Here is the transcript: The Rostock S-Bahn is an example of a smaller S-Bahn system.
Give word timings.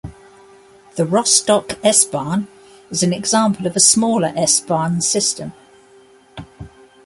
The 0.95 1.05
Rostock 1.05 1.77
S-Bahn 1.85 2.47
is 2.89 3.03
an 3.03 3.13
example 3.13 3.67
of 3.67 3.75
a 3.75 3.79
smaller 3.79 4.33
S-Bahn 4.35 4.99
system. 4.99 5.53